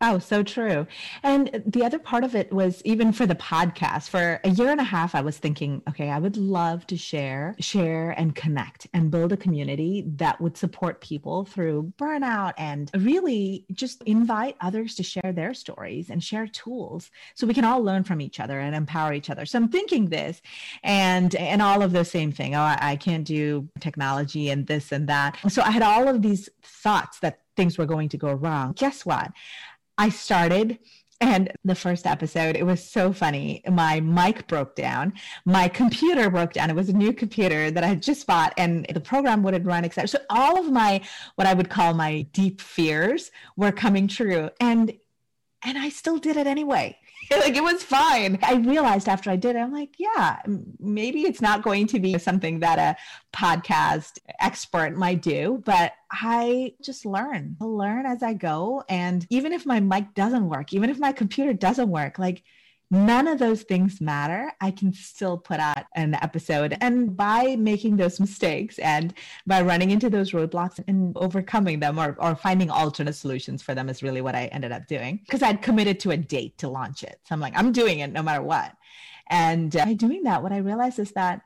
[0.00, 0.86] Oh, so true.
[1.24, 4.08] And the other part of it was even for the podcast.
[4.08, 7.56] For a year and a half, I was thinking, okay, I would love to share,
[7.58, 13.66] share and connect and build a community that would support people through burnout and really
[13.72, 18.04] just invite others to share their stories and share tools so we can all learn
[18.04, 19.46] from each other and empower each other.
[19.46, 20.40] So I'm thinking this
[20.84, 22.54] and and all of the same thing.
[22.54, 25.36] Oh, I, I can't do technology and this and that.
[25.48, 28.72] So I had all of these thoughts that things were going to go wrong.
[28.74, 29.32] Guess what?
[29.98, 30.78] I started
[31.20, 33.62] and the first episode, it was so funny.
[33.68, 35.14] My mic broke down.
[35.44, 36.70] My computer broke down.
[36.70, 39.84] It was a new computer that I had just bought and the program wouldn't run,
[39.84, 40.06] etc.
[40.06, 41.00] So all of my,
[41.34, 44.50] what I would call my deep fears were coming true.
[44.60, 44.92] And,
[45.62, 46.96] and I still did it anyway.
[47.30, 48.38] like it was fine.
[48.42, 50.38] I realized after I did it, I'm like, yeah,
[50.78, 52.96] maybe it's not going to be something that a
[53.36, 58.82] podcast expert might do, but I just learn, I learn as I go.
[58.88, 62.44] And even if my mic doesn't work, even if my computer doesn't work, like
[62.90, 64.50] none of those things matter.
[64.60, 66.76] I can still put out an episode.
[66.80, 69.12] And by making those mistakes and
[69.46, 73.88] by running into those roadblocks and overcoming them or, or finding alternate solutions for them
[73.88, 77.02] is really what I ended up doing because I'd committed to a date to launch
[77.02, 77.20] it.
[77.24, 78.72] So I'm like, I'm doing it no matter what.
[79.28, 81.42] And uh, by doing that, what I realized is that,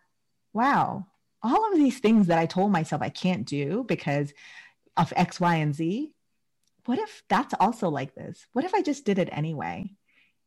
[0.53, 1.07] wow,
[1.43, 4.33] all of these things that I told myself I can't do because
[4.97, 6.13] of X, Y, and Z.
[6.85, 8.47] What if that's also like this?
[8.53, 9.91] What if I just did it anyway?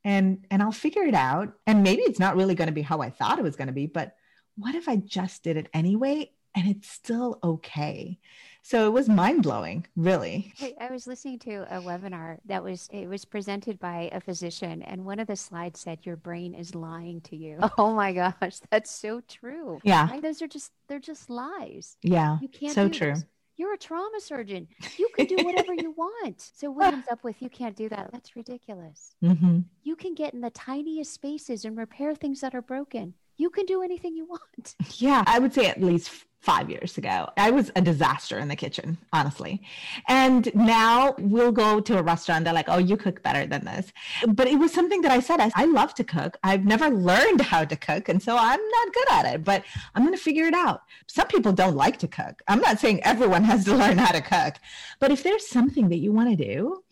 [0.05, 1.53] And and I'll figure it out.
[1.67, 3.73] And maybe it's not really going to be how I thought it was going to
[3.73, 4.15] be, but
[4.55, 8.19] what if I just did it anyway and it's still okay?
[8.61, 10.51] So it was mind blowing, really.
[10.79, 15.05] I was listening to a webinar that was it was presented by a physician, and
[15.05, 18.89] one of the slides said, "Your brain is lying to you." Oh my gosh, that's
[18.89, 19.79] so true.
[19.83, 20.21] Yeah, right?
[20.21, 21.97] those are just they're just lies.
[22.01, 22.73] Yeah, you can't.
[22.73, 23.13] So true.
[23.57, 24.67] You're a trauma surgeon.
[24.97, 26.51] You can do whatever you want.
[26.55, 28.09] So what comes up with you can't do that?
[28.11, 29.15] That's ridiculous.
[29.23, 29.59] Mm-hmm.
[29.83, 33.13] You can get in the tiniest spaces and repair things that are broken.
[33.37, 34.75] You can do anything you want.
[34.97, 37.27] Yeah, I would say at least five years ago.
[37.37, 39.63] I was a disaster in the kitchen, honestly.
[40.07, 42.45] And now we'll go to a restaurant.
[42.45, 43.91] They're like, oh, you cook better than this.
[44.27, 46.37] But it was something that I said, I, I love to cook.
[46.43, 48.09] I've never learned how to cook.
[48.09, 49.63] And so I'm not good at it, but
[49.95, 50.81] I'm going to figure it out.
[51.07, 52.43] Some people don't like to cook.
[52.47, 54.55] I'm not saying everyone has to learn how to cook.
[54.99, 56.83] But if there's something that you want to do,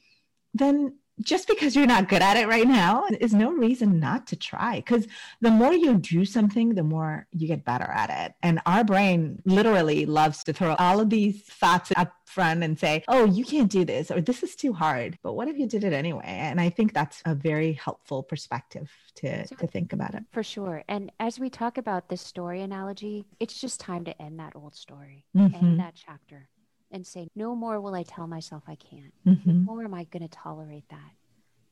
[0.56, 4.36] then just because you're not good at it right now is no reason not to
[4.36, 4.78] try.
[4.78, 5.08] Because
[5.42, 8.36] the more you do something the more you get better at it.
[8.42, 13.04] And our brain literally loves to throw all of these thoughts up front and say
[13.08, 15.18] oh you can't do this or this is too hard.
[15.22, 16.24] But what if you did it anyway?
[16.26, 20.24] And i think that's a very helpful perspective to to think about it.
[20.32, 20.84] For sure.
[20.88, 24.76] And as we talk about this story analogy it's just time to end that old
[24.76, 25.56] story mm-hmm.
[25.56, 26.50] end that chapter
[26.94, 29.14] and say, no more will I tell myself I can't.
[29.28, 29.50] Mm-hmm.
[29.50, 31.12] No more am I going to tolerate that.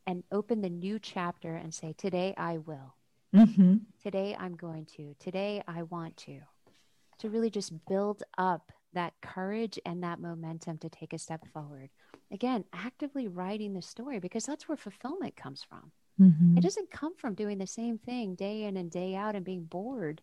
[0.08, 2.96] And open the new chapter and say, today I will.
[3.34, 3.76] Mm-hmm.
[4.04, 5.16] Today I'm going to.
[5.20, 6.40] Today I want to.
[7.20, 11.90] To really just build up that courage and that momentum to take a step forward.
[12.32, 15.92] Again, actively writing the story because that's where fulfillment comes from.
[16.20, 16.58] Mm-hmm.
[16.58, 19.66] It doesn't come from doing the same thing day in and day out and being
[19.66, 20.22] bored.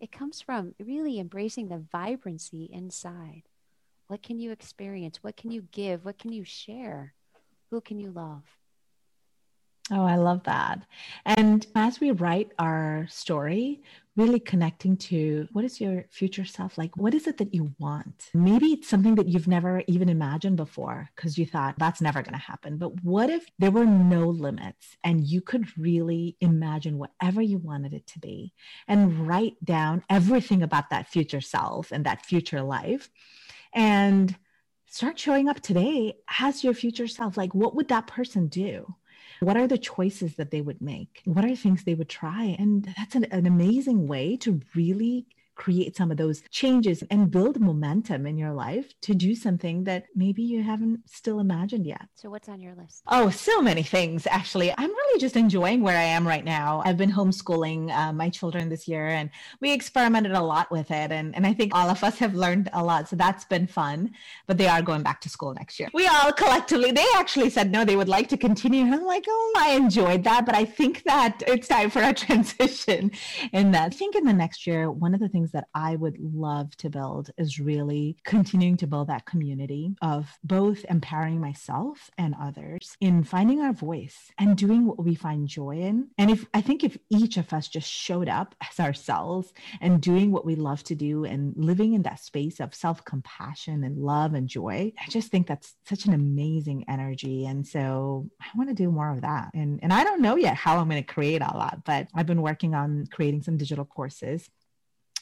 [0.00, 3.47] It comes from really embracing the vibrancy inside.
[4.08, 5.22] What can you experience?
[5.22, 6.04] What can you give?
[6.04, 7.14] What can you share?
[7.70, 8.42] Who can you love?
[9.90, 10.82] Oh, I love that.
[11.24, 13.82] And as we write our story,
[14.16, 16.96] really connecting to what is your future self like?
[16.96, 18.30] What is it that you want?
[18.34, 22.34] Maybe it's something that you've never even imagined before because you thought that's never going
[22.34, 22.76] to happen.
[22.76, 27.94] But what if there were no limits and you could really imagine whatever you wanted
[27.94, 28.52] it to be
[28.88, 33.08] and write down everything about that future self and that future life?
[33.72, 34.36] And
[34.86, 37.36] start showing up today as your future self.
[37.36, 38.94] Like, what would that person do?
[39.40, 41.22] What are the choices that they would make?
[41.24, 42.56] What are things they would try?
[42.58, 45.26] And that's an, an amazing way to really
[45.58, 50.06] create some of those changes and build momentum in your life to do something that
[50.14, 52.06] maybe you haven't still imagined yet.
[52.14, 53.02] So, what's on your list?
[53.08, 54.72] Oh, so many things, actually.
[54.78, 56.82] I'm really just enjoying where I am right now.
[56.84, 61.10] I've been homeschooling uh, my children this year and we experimented a lot with it.
[61.10, 63.08] And, and I think all of us have learned a lot.
[63.08, 64.12] So, that's been fun.
[64.46, 65.88] But they are going back to school next year.
[65.92, 68.84] We all collectively, they actually said no, they would like to continue.
[68.84, 70.46] And I'm like, oh, I enjoyed that.
[70.46, 73.10] But I think that it's time for a transition
[73.52, 73.86] in that.
[73.86, 76.90] I think in the next year, one of the things that I would love to
[76.90, 83.24] build is really continuing to build that community of both empowering myself and others in
[83.24, 86.08] finding our voice and doing what we find joy in.
[86.18, 90.32] And if I think if each of us just showed up as ourselves and doing
[90.32, 94.34] what we love to do and living in that space of self compassion and love
[94.34, 97.46] and joy, I just think that's such an amazing energy.
[97.46, 99.50] And so I want to do more of that.
[99.54, 102.26] And, and I don't know yet how I'm going to create all that, but I've
[102.26, 104.48] been working on creating some digital courses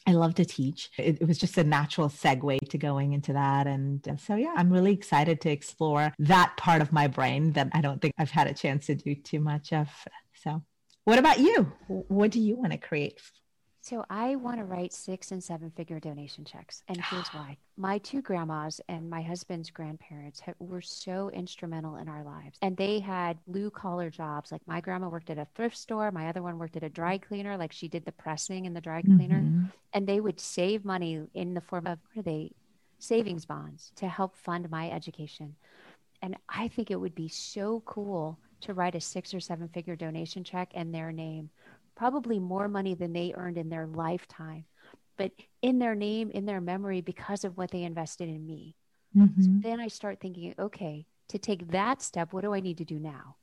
[0.06, 0.90] I love to teach.
[0.98, 3.66] It, it, was just a natural segue to going into that.
[3.66, 7.80] And so, yeah, I'm really excited to explore that part of my brain that I
[7.80, 9.88] don't think I've had a chance to do too much of.
[10.34, 10.62] So,
[11.04, 11.72] what about you?
[11.88, 13.20] What do you want to create
[13.88, 16.82] so I want to write six and seven figure donation checks.
[16.88, 17.56] And here's why.
[17.76, 22.58] My two grandmas and my husband's grandparents were so instrumental in our lives.
[22.62, 24.50] And they had blue collar jobs.
[24.50, 26.10] Like my grandma worked at a thrift store.
[26.10, 27.56] My other one worked at a dry cleaner.
[27.56, 29.38] Like she did the pressing in the dry cleaner.
[29.38, 29.66] Mm-hmm.
[29.92, 32.50] And they would save money in the form of, what are they?
[32.98, 35.54] Savings bonds to help fund my education.
[36.22, 39.94] And I think it would be so cool to write a six or seven figure
[39.94, 41.50] donation check in their name
[41.96, 44.64] probably more money than they earned in their lifetime,
[45.16, 45.32] but
[45.62, 48.76] in their name, in their memory, because of what they invested in me.
[49.16, 49.42] Mm-hmm.
[49.42, 52.84] So then I start thinking, okay, to take that step, what do I need to
[52.84, 53.36] do now?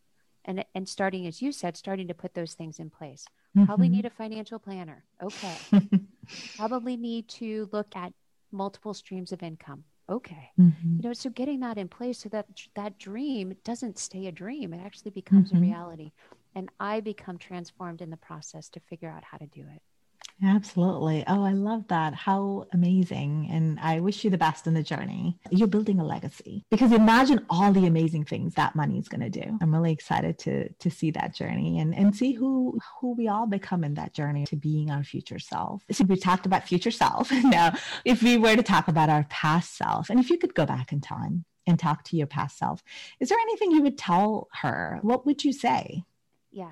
[0.46, 3.26] And, and starting, as you said, starting to put those things in place.
[3.58, 3.66] Mm-hmm.
[3.66, 5.04] Probably need a financial planner.
[5.22, 5.58] Okay.
[6.58, 8.14] probably need to look at
[8.52, 9.84] multiple streams of income.
[10.10, 10.52] Okay.
[10.60, 10.98] Mm-hmm.
[10.98, 12.46] You know, so getting that in place so that
[12.76, 15.64] that dream doesn't stay a dream, it actually becomes a mm-hmm.
[15.64, 16.12] reality
[16.56, 19.82] and I become transformed in the process to figure out how to do it.
[20.44, 21.24] Absolutely.
[21.28, 22.14] Oh, I love that.
[22.14, 23.48] How amazing.
[23.52, 25.38] And I wish you the best in the journey.
[25.52, 29.30] You're building a legacy because imagine all the amazing things that money is going to
[29.30, 29.58] do.
[29.62, 33.48] I'm really excited to to see that journey and and see who who we all
[33.48, 35.84] become in that journey to being our future self.
[35.92, 37.32] So we talked about future self.
[37.44, 40.66] now, if we were to talk about our past self and if you could go
[40.66, 42.84] back in time and talk to your past self,
[43.20, 45.00] is there anything you would tell her?
[45.04, 46.04] What would you say?
[46.54, 46.72] Yeah.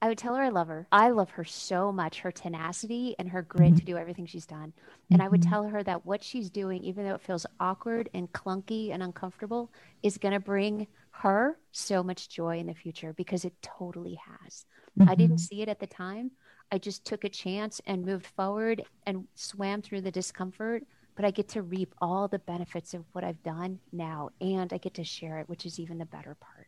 [0.00, 0.88] I would tell her I love her.
[0.90, 3.76] I love her so much, her tenacity and her grit mm-hmm.
[3.76, 4.72] to do everything she's done.
[5.10, 5.22] And mm-hmm.
[5.22, 5.50] I would mm-hmm.
[5.50, 9.70] tell her that what she's doing, even though it feels awkward and clunky and uncomfortable,
[10.02, 14.66] is going to bring her so much joy in the future because it totally has.
[14.98, 15.08] Mm-hmm.
[15.08, 15.56] I didn't mm-hmm.
[15.56, 16.32] see it at the time.
[16.72, 20.82] I just took a chance and moved forward and swam through the discomfort.
[21.14, 24.78] But I get to reap all the benefits of what I've done now, and I
[24.78, 26.66] get to share it, which is even the better part.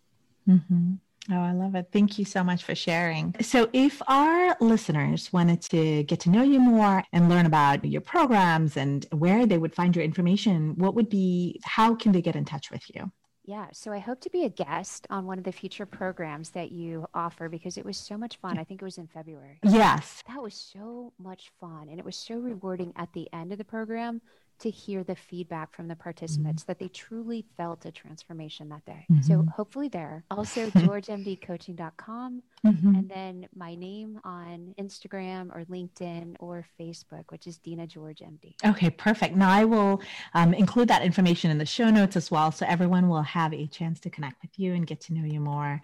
[1.31, 1.89] Oh, I love it.
[1.91, 3.35] Thank you so much for sharing.
[3.41, 8.03] So, if our listeners wanted to get to know you more and learn about your
[8.03, 12.37] programs and where they would find your information, what would be, how can they get
[12.37, 13.11] in touch with you?
[13.47, 16.73] Yeah, so I hope to be a guest on one of the future programs that
[16.73, 18.59] you offer because it was so much fun.
[18.59, 19.59] I think it was in February.
[19.63, 20.23] Yes.
[20.29, 21.89] That was so much fun.
[21.91, 24.23] And it was so rewarding at the end of the program
[24.61, 26.71] to hear the feedback from the participants mm-hmm.
[26.71, 29.07] that they truly felt a transformation that day.
[29.11, 29.23] Mm-hmm.
[29.23, 30.25] So hopefully there.
[30.31, 32.95] Also georgemdcoaching.com mm-hmm.
[32.95, 38.55] and then my name on Instagram or LinkedIn or Facebook, which is Dina George MD.
[38.65, 39.37] Okay, perfect.
[39.37, 40.01] Now I will
[40.35, 42.53] um, include that information in the show notes as well.
[42.53, 45.41] So everyone will have a chance to connect with you and get to know you
[45.41, 45.81] more.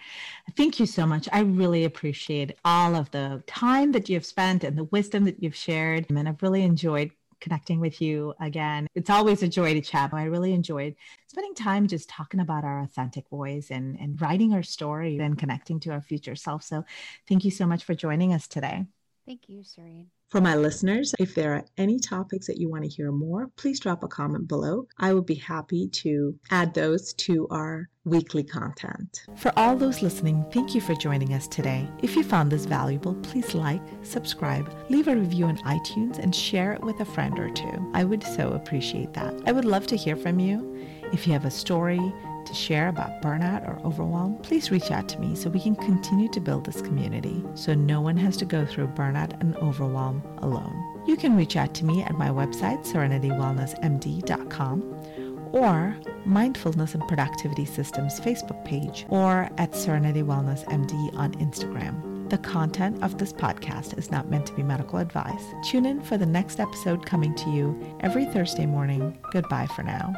[0.56, 1.28] Thank you so much.
[1.32, 5.56] I really appreciate all of the time that you've spent and the wisdom that you've
[5.56, 6.06] shared.
[6.08, 7.10] And I've really enjoyed
[7.40, 8.86] connecting with you again.
[8.94, 10.12] It's always a joy to chat.
[10.12, 10.94] I really enjoyed
[11.28, 15.80] spending time just talking about our authentic voice and, and writing our story and connecting
[15.80, 16.62] to our future self.
[16.62, 16.84] So
[17.28, 18.84] thank you so much for joining us today.
[19.30, 20.08] Thank you, Serene.
[20.28, 23.78] For my listeners, if there are any topics that you want to hear more, please
[23.78, 24.88] drop a comment below.
[24.98, 29.22] I would be happy to add those to our weekly content.
[29.36, 31.88] For all those listening, thank you for joining us today.
[32.02, 36.72] If you found this valuable, please like, subscribe, leave a review on iTunes, and share
[36.72, 37.92] it with a friend or two.
[37.94, 39.32] I would so appreciate that.
[39.46, 40.76] I would love to hear from you.
[41.12, 42.00] If you have a story,
[42.50, 46.28] to share about burnout or overwhelm, please reach out to me so we can continue
[46.30, 50.74] to build this community so no one has to go through burnout and overwhelm alone.
[51.06, 54.96] You can reach out to me at my website, serenitywellnessmd.com
[55.52, 62.28] or Mindfulness and Productivity Systems Facebook page or at Serenity Wellness MD on Instagram.
[62.30, 65.42] The content of this podcast is not meant to be medical advice.
[65.64, 69.18] Tune in for the next episode coming to you every Thursday morning.
[69.32, 70.14] Goodbye for now.